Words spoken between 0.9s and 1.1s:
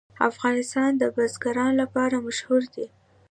د